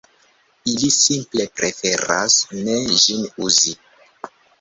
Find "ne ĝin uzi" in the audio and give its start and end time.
2.61-3.75